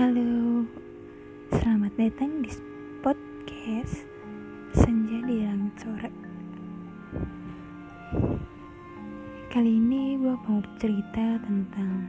[0.00, 0.64] Halo,
[1.52, 2.48] selamat datang di
[3.04, 4.08] podcast
[4.72, 6.10] Senja di Langit Sore.
[9.52, 12.08] Kali ini gue mau cerita tentang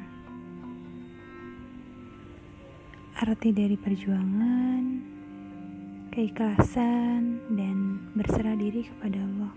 [3.20, 4.84] arti dari perjuangan,
[6.16, 9.54] keikhlasan, dan berserah diri kepada Allah.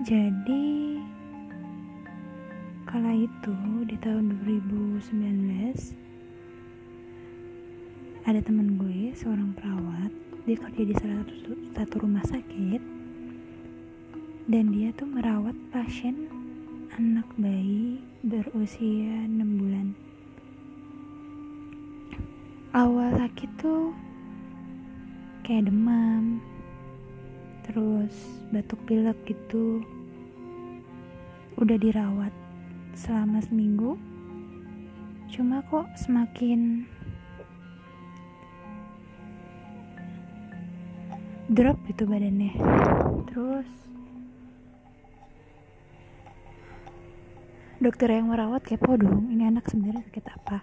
[0.00, 0.96] Jadi,
[2.88, 3.52] kala itu
[3.84, 6.07] di tahun 2019
[8.28, 10.12] ada teman gue seorang perawat.
[10.44, 12.76] Dia kerja di salah satu, satu rumah sakit.
[14.44, 16.28] Dan dia tuh merawat pasien
[16.92, 19.96] anak bayi berusia 6 bulan.
[22.76, 23.96] Awal sakit tuh
[25.40, 26.44] kayak demam
[27.64, 28.12] terus
[28.52, 29.80] batuk pilek gitu.
[31.56, 32.36] Udah dirawat
[32.92, 33.96] selama seminggu.
[35.32, 36.84] Cuma kok semakin
[41.48, 42.52] drop gitu badannya.
[43.32, 43.68] Terus
[47.80, 50.60] dokter yang merawat kepo dong ini anak sebenarnya sakit apa?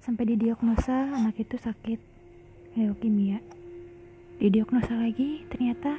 [0.00, 2.00] Sampai didiagnosa anak itu sakit
[2.80, 3.44] leukemia.
[4.40, 5.92] Didiagnosa lagi ternyata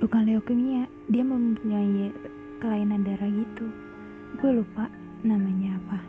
[0.00, 2.08] bukan leukemia dia mempunyai
[2.64, 3.68] kelainan darah gitu.
[4.40, 4.88] Gue lupa
[5.20, 6.00] namanya apa.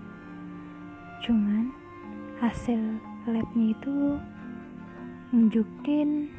[1.27, 1.67] Cuman
[2.39, 2.79] hasil
[3.27, 4.15] labnya itu
[5.27, 6.31] nunjukin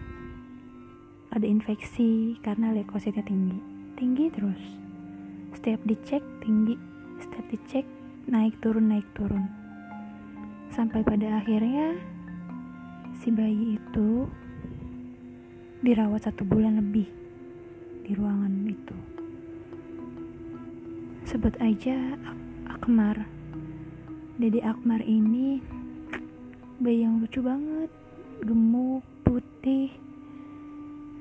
[1.29, 3.61] ada infeksi karena leukositnya tinggi.
[4.01, 4.63] Tinggi terus.
[5.53, 6.73] Setiap dicek tinggi.
[7.21, 7.85] Setiap dicek
[8.33, 9.45] naik turun naik turun.
[10.73, 12.01] Sampai pada akhirnya
[13.21, 14.25] si bayi itu
[15.85, 17.09] dirawat satu bulan lebih
[18.09, 18.97] di ruangan itu.
[21.29, 23.21] Sebut aja Ak Akmar.
[24.41, 25.61] Dede Akmar ini
[26.81, 27.93] bayi yang lucu banget
[28.43, 29.91] gemuk, putih.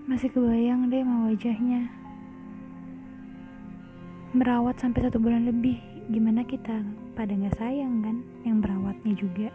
[0.07, 1.81] Masih kebayang deh sama wajahnya.
[4.35, 6.83] Merawat sampai satu bulan lebih gimana kita
[7.15, 9.49] pada nggak sayang kan yang merawatnya juga?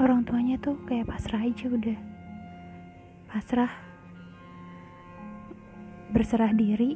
[0.00, 1.98] Orang tuanya tuh kayak pasrah aja udah.
[3.30, 3.72] Pasrah.
[6.12, 6.94] Berserah diri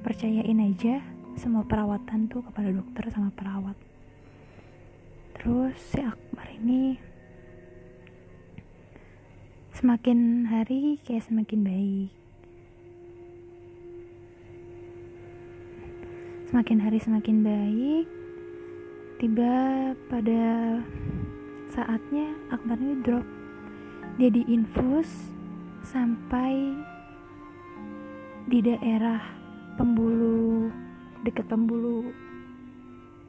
[0.00, 1.02] percayain aja
[1.36, 3.76] semua perawatan tuh kepada dokter sama perawat.
[5.36, 6.39] Terus si Akbar
[9.80, 12.12] semakin hari kayak semakin baik.
[16.52, 18.06] Semakin hari semakin baik.
[19.16, 19.54] Tiba
[20.12, 20.44] pada
[21.72, 23.24] saatnya Akbar ini drop.
[24.20, 25.32] Dia diinfus
[25.80, 26.76] sampai
[28.52, 29.24] di daerah
[29.80, 30.68] pembuluh
[31.24, 32.04] dekat pembuluh.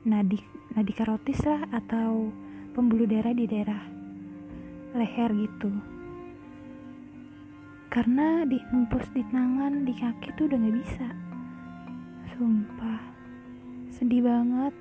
[0.03, 0.35] Nadi
[0.75, 2.27] nadi karotis lah atau
[2.75, 3.87] pembuluh darah di daerah
[4.91, 6.00] leher gitu
[7.91, 11.07] karena diimpus di tangan di kaki tuh udah nggak bisa.
[12.31, 13.03] Sumpah.
[13.91, 14.71] Sedih banget.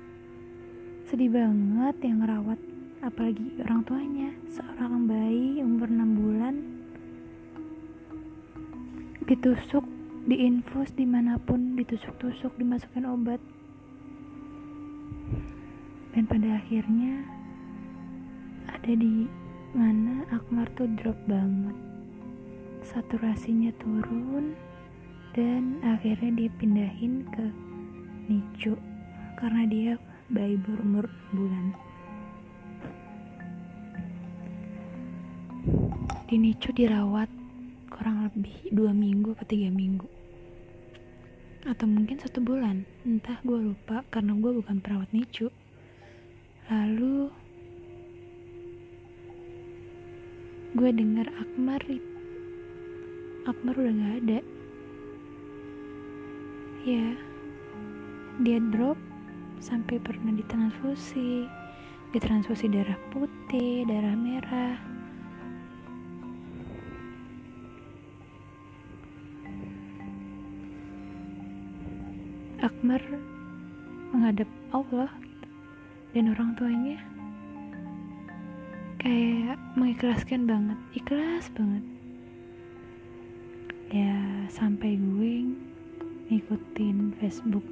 [1.11, 2.55] Sedih banget yang ngerawat
[3.03, 4.31] apalagi orang tuanya.
[4.47, 6.55] Seorang bayi umur 6 bulan.
[9.27, 9.83] Ditusuk
[10.31, 13.43] diinfus di mana pun ditusuk-tusuk dimasukin obat.
[16.15, 17.27] Dan pada akhirnya
[18.71, 19.27] ada di
[19.75, 21.90] mana Akmar tuh drop banget
[22.91, 24.51] saturasinya turun
[25.31, 27.45] dan akhirnya dipindahin ke
[28.27, 28.75] NICU
[29.39, 29.91] karena dia
[30.27, 31.71] bayi berumur bulan.
[36.27, 37.31] Di NICU dirawat
[37.87, 40.07] kurang lebih dua minggu atau tiga minggu.
[41.63, 42.83] Atau mungkin satu bulan.
[43.07, 45.47] Entah gue lupa karena gue bukan perawat NICU.
[46.67, 47.31] Lalu
[50.75, 51.83] gue dengar Akmar
[53.41, 54.39] Akmar udah gak ada.
[56.85, 57.17] Ya
[58.41, 58.97] dia drop
[59.57, 61.49] sampai pernah ditransfusi.
[62.13, 64.77] Ditransfusi darah putih darah merah.
[72.61, 73.01] Akmar
[74.13, 75.09] menghadap Allah
[76.13, 76.97] dan orang tuanya.
[79.01, 81.81] Kayak mengikhlaskan banget ikhlas banget
[83.91, 85.51] ya sampai gue
[86.31, 87.67] ngikutin Facebook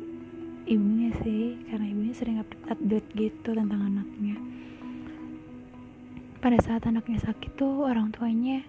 [0.68, 4.36] ibunya sih karena ibunya sering update, gitu tentang anaknya.
[6.44, 8.60] Pada saat anaknya sakit tuh orang tuanya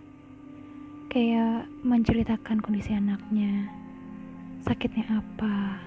[1.11, 3.67] kayak menceritakan kondisi anaknya.
[4.62, 5.82] Sakitnya apa?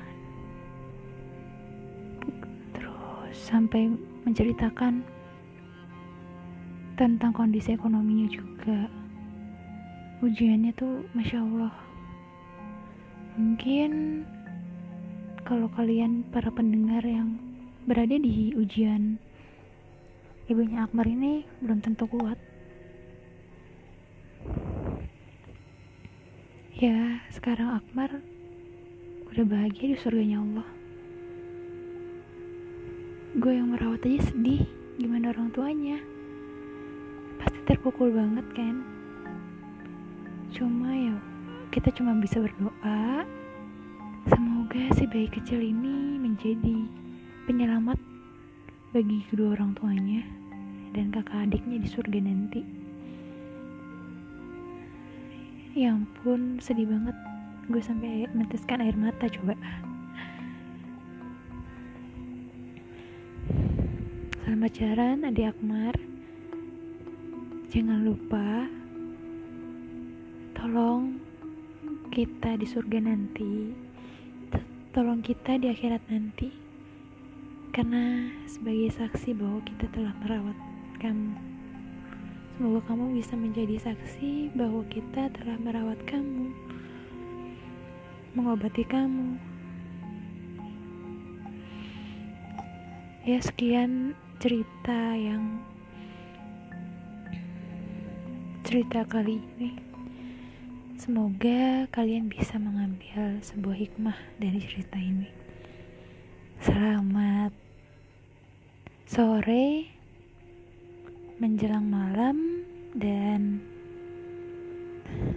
[3.32, 3.88] Sampai
[4.28, 5.00] menceritakan
[7.00, 9.03] tentang kondisi ekonominya juga
[10.24, 11.76] ujiannya tuh masya Allah.
[13.36, 14.24] Mungkin
[15.44, 17.36] kalau kalian para pendengar yang
[17.84, 19.20] berada di ujian
[20.48, 22.40] ibunya Akbar ini belum tentu kuat.
[26.80, 28.24] Ya sekarang Akbar
[29.28, 30.68] udah bahagia di surganya Allah.
[33.44, 34.64] Gue yang merawat aja sedih
[34.96, 36.00] gimana orang tuanya?
[37.44, 38.93] Pasti terpukul banget kan
[40.64, 41.12] cuma ya
[41.76, 43.28] kita cuma bisa berdoa.
[44.32, 46.88] Semoga si bayi kecil ini menjadi
[47.44, 48.00] penyelamat
[48.96, 50.24] bagi kedua orang tuanya
[50.96, 52.64] dan kakak adiknya di surga nanti.
[55.76, 57.18] Ya ampun sedih banget.
[57.68, 59.60] Gue sampai meneteskan air mata coba.
[64.48, 65.96] Selamat jalan adik Akmar.
[67.68, 68.72] Jangan lupa
[70.64, 71.20] Tolong
[72.08, 73.76] kita di surga nanti.
[74.96, 76.56] Tolong kita di akhirat nanti.
[77.76, 80.56] Karena sebagai saksi bahwa kita telah merawat
[81.04, 81.36] kamu.
[82.56, 86.56] Semoga kamu bisa menjadi saksi bahwa kita telah merawat kamu.
[88.32, 89.36] Mengobati kamu.
[93.28, 95.60] Ya sekian cerita yang
[98.64, 99.93] cerita kali ini
[101.04, 105.28] semoga kalian bisa mengambil sebuah hikmah dari cerita ini
[106.64, 107.52] selamat
[109.04, 109.84] sore
[111.44, 112.64] menjelang malam
[112.96, 113.60] dan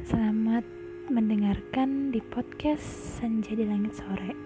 [0.07, 0.63] selamat
[1.11, 4.46] mendengarkan di podcast Senja di Langit Sore.